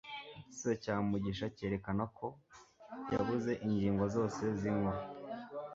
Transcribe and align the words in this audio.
igisubizo 0.39 0.71
cya 0.83 0.95
mugisha 1.09 1.45
cyerekana 1.55 2.03
ko 2.17 2.27
yabuze 3.13 3.51
ingingo 3.65 4.03
zose 4.15 4.41
zinkuru 4.59 4.99